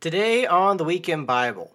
[0.00, 1.72] Today on the Weekend Bible,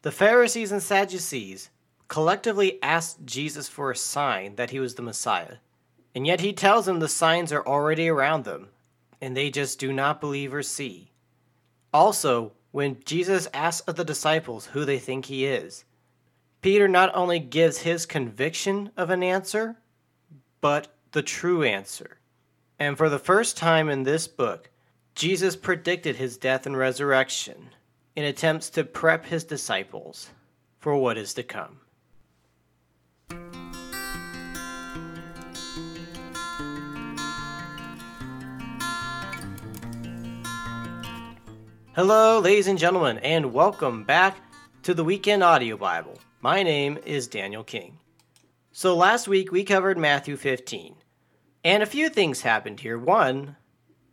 [0.00, 1.68] the Pharisees and Sadducees
[2.08, 5.56] collectively asked Jesus for a sign that he was the Messiah,
[6.14, 8.68] and yet he tells them the signs are already around them,
[9.20, 11.10] and they just do not believe or see.
[11.92, 15.84] Also, when Jesus asks of the disciples who they think he is,
[16.62, 19.76] Peter not only gives his conviction of an answer,
[20.62, 22.16] but the true answer.
[22.78, 24.70] And for the first time in this book,
[25.14, 27.68] Jesus predicted his death and resurrection
[28.16, 30.30] in attempts to prep his disciples
[30.78, 31.80] for what is to come.
[41.94, 44.38] Hello, ladies and gentlemen, and welcome back
[44.82, 46.18] to the Weekend Audio Bible.
[46.40, 47.98] My name is Daniel King.
[48.72, 50.94] So, last week we covered Matthew 15,
[51.64, 52.98] and a few things happened here.
[52.98, 53.56] One,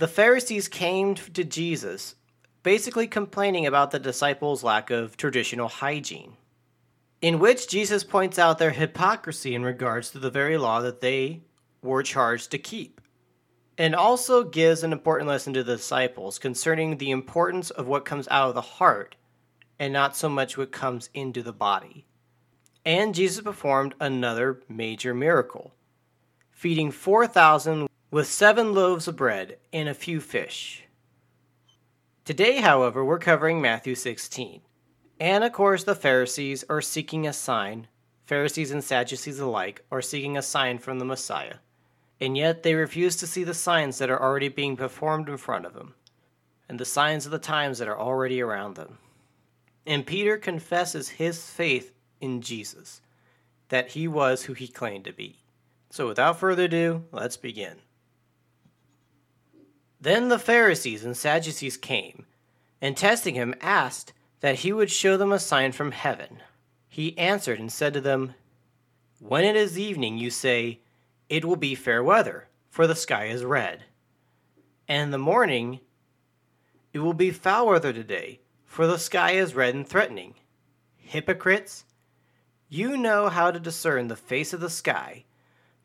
[0.00, 2.14] the Pharisees came to Jesus
[2.62, 6.38] basically complaining about the disciples' lack of traditional hygiene,
[7.20, 11.42] in which Jesus points out their hypocrisy in regards to the very law that they
[11.82, 12.98] were charged to keep,
[13.76, 18.26] and also gives an important lesson to the disciples concerning the importance of what comes
[18.30, 19.16] out of the heart
[19.78, 22.06] and not so much what comes into the body.
[22.86, 25.74] And Jesus performed another major miracle,
[26.52, 30.84] feeding 4,000 with seven loaves of bread and a few fish.
[32.24, 34.62] Today, however, we're covering Matthew 16.
[35.20, 37.86] And of course, the Pharisees are seeking a sign.
[38.26, 41.56] Pharisees and Sadducees alike are seeking a sign from the Messiah.
[42.20, 45.64] And yet they refuse to see the signs that are already being performed in front
[45.64, 45.94] of them,
[46.68, 48.98] and the signs of the times that are already around them.
[49.86, 53.00] And Peter confesses his faith in Jesus,
[53.68, 55.38] that he was who he claimed to be.
[55.90, 57.76] So without further ado, let's begin.
[60.00, 62.24] Then the Pharisees and Sadducees came,
[62.80, 66.38] and testing him, asked that he would show them a sign from heaven.
[66.88, 68.34] He answered and said to them,
[69.18, 70.80] When it is evening, you say,
[71.28, 73.84] It will be fair weather, for the sky is red.
[74.88, 75.80] And in the morning,
[76.94, 80.34] It will be foul weather today, for the sky is red and threatening.
[80.96, 81.84] Hypocrites,
[82.68, 85.24] you know how to discern the face of the sky,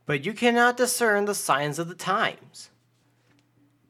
[0.06, 2.70] but you cannot discern the signs of the times.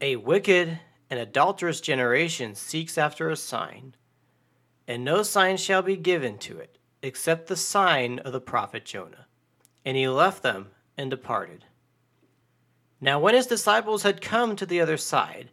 [0.02, 0.80] A wicked
[1.10, 3.96] and adulterous generation seeks after a sign,
[4.88, 9.28] and no sign shall be given to it except the sign of the prophet Jonah.
[9.86, 11.66] And he left them and departed.
[13.00, 15.52] Now, when his disciples had come to the other side,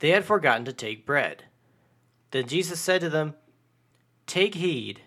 [0.00, 1.44] they had forgotten to take bread.
[2.32, 3.34] Then Jesus said to them,
[4.26, 5.02] Take heed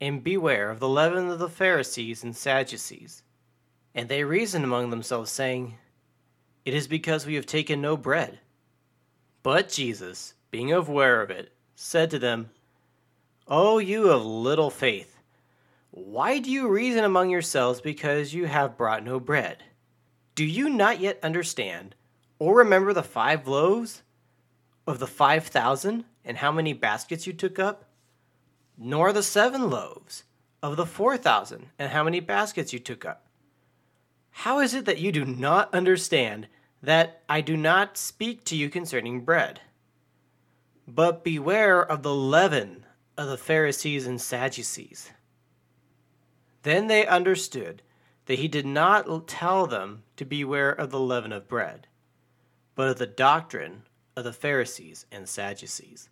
[0.00, 3.22] and beware of the leaven of the Pharisees and Sadducees.
[3.94, 5.76] And they reasoned among themselves, saying,
[6.68, 8.40] it is because we have taken no bread.
[9.42, 12.50] But Jesus, being aware of it, said to them,
[13.46, 15.16] O you of little faith,
[15.90, 19.62] why do you reason among yourselves because you have brought no bread?
[20.34, 21.94] Do you not yet understand,
[22.38, 24.02] or remember the five loaves
[24.86, 27.86] of the five thousand, and how many baskets you took up?
[28.76, 30.24] Nor the seven loaves
[30.62, 33.24] of the four thousand, and how many baskets you took up?
[34.32, 36.46] How is it that you do not understand
[36.82, 39.60] that I do not speak to you concerning bread.
[40.86, 42.84] But beware of the leaven
[43.16, 45.10] of the Pharisees and Sadducees.
[46.62, 47.82] Then they understood
[48.26, 51.86] that he did not tell them to beware of the leaven of bread,
[52.74, 53.82] but of the doctrine
[54.16, 56.08] of the Pharisees and Sadducees.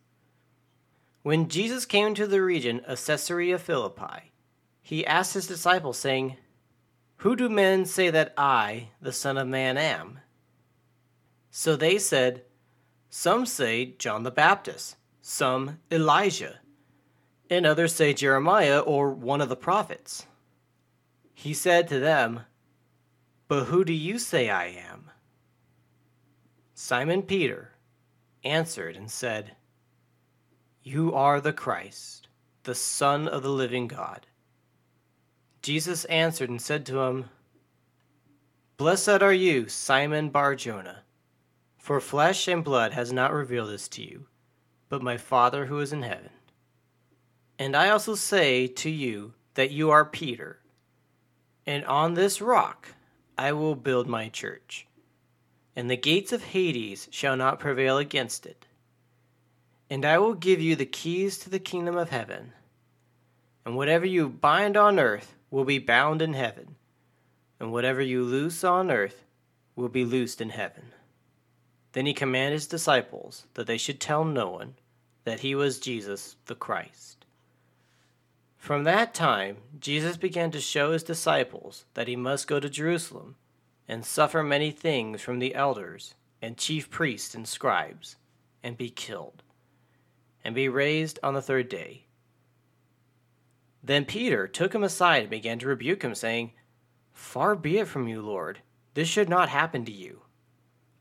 [1.22, 4.33] When Jesus came to the region of Caesarea Philippi,
[4.81, 6.37] he asked his disciples, saying,
[7.19, 10.21] Who do men say that I, the Son of Man, am?
[11.59, 12.43] So they said,
[13.09, 16.59] Some say John the Baptist, some Elijah,
[17.49, 20.27] and others say Jeremiah or one of the prophets.
[21.33, 22.41] He said to them,
[23.49, 25.11] But who do you say I am?
[26.75, 27.72] Simon Peter
[28.45, 29.53] answered and said,
[30.83, 32.28] You are the Christ,
[32.65, 34.27] the Son of the living God.
[35.63, 37.30] Jesus answered and said to him,
[38.77, 41.04] Blessed are you, Simon Bar Jonah
[41.86, 44.27] for flesh and blood has not revealed this to you,
[44.88, 46.30] but my Father who is in heaven.
[47.60, 50.59] And I also say to you that you are Peter,
[51.65, 52.88] and on this rock
[53.38, 54.88] I will build my church,
[55.77, 58.66] and the gates of Hades shall not prevail against it.
[59.89, 62.53] And I will give you the keys to the kingdom of heaven.
[63.65, 66.74] And whatever you bind on earth will be bound in heaven,
[67.60, 69.22] and whatever you loose on earth
[69.77, 70.82] will be loosed in heaven.
[71.97, 74.75] Then he commanded his disciples that they should tell no one
[75.25, 77.25] that he was Jesus the Christ.
[78.59, 83.37] From that time, Jesus began to show his disciples that he must go to Jerusalem
[83.89, 86.13] and suffer many things from the elders
[86.43, 88.16] and chief priests and scribes,
[88.63, 89.42] and be killed,
[90.45, 92.04] and be raised on the third day.
[93.83, 96.53] Then Peter took him aside and began to rebuke him, saying,
[97.15, 98.59] Far be it from you, Lord,
[98.92, 100.21] this should not happen to you.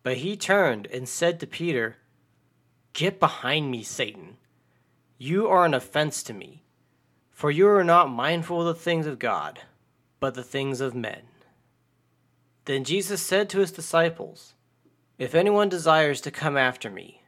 [0.05, 1.97] But he turned and said to Peter,
[2.93, 4.37] Get behind me, Satan.
[5.17, 6.61] You are an offense to me,
[7.31, 9.61] for you are not mindful of the things of God,
[10.19, 11.23] but the things of men.
[12.65, 14.53] Then Jesus said to his disciples,
[15.17, 17.23] If anyone desires to come after me,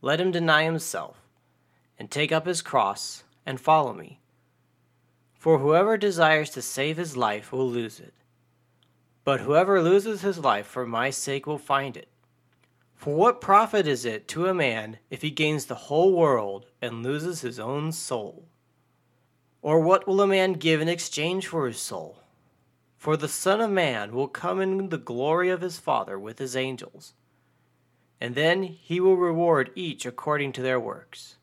[0.00, 1.18] let him deny himself,
[1.98, 4.20] and take up his cross, and follow me.
[5.34, 8.14] For whoever desires to save his life will lose it
[9.24, 12.08] but whoever loses his life for my sake will find it.
[12.94, 17.02] For what profit is it to a man if he gains the whole world and
[17.02, 18.46] loses his own soul?
[19.62, 22.20] Or what will a man give in exchange for his soul?
[22.96, 26.56] For the Son of Man will come in the glory of his Father with his
[26.56, 27.12] angels,
[28.20, 31.36] and then he will reward each according to their works.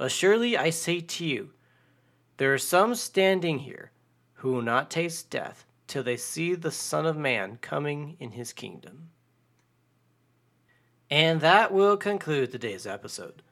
[0.00, 1.50] Assuredly, I say to you,
[2.38, 3.92] there are some standing here
[4.34, 8.52] who will not taste death till they see the Son of Man coming in his
[8.52, 9.10] kingdom.
[11.10, 13.42] And that will conclude today's episode.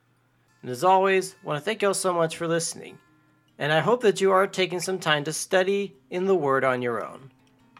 [0.62, 2.98] And as always, I want to thank you all so much for listening.
[3.58, 6.80] And I hope that you are taking some time to study in the Word on
[6.80, 7.30] your own.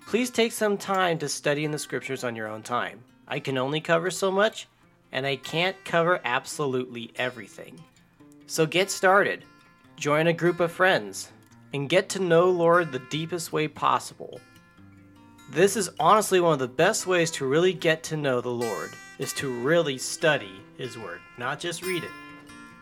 [0.06, 3.02] Please take some time to study in the Scriptures on your own time.
[3.26, 4.68] I can only cover so much,
[5.12, 7.82] and I can't cover absolutely everything.
[8.46, 9.44] So get started.
[9.96, 11.30] Join a group of friends
[11.72, 14.40] and get to know Lord the deepest way possible
[15.50, 18.90] this is honestly one of the best ways to really get to know the Lord,
[19.18, 21.20] is to really study His Word.
[21.38, 22.10] Not just read it,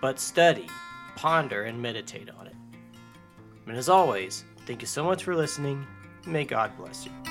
[0.02, 0.68] but study,
[1.16, 2.56] ponder, and meditate on it.
[3.66, 5.86] And as always, thank you so much for listening.
[6.26, 7.27] May God bless you.